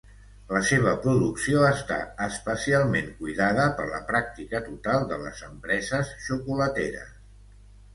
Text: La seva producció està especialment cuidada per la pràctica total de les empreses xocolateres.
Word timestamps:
La 0.53 0.61
seva 0.69 0.93
producció 1.03 1.61
està 1.67 1.99
especialment 2.29 3.13
cuidada 3.21 3.69
per 3.79 3.87
la 3.93 4.03
pràctica 4.11 4.67
total 4.73 5.09
de 5.15 5.25
les 5.29 5.49
empreses 5.53 6.15
xocolateres. 6.29 7.19